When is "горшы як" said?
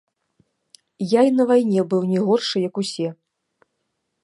2.27-2.75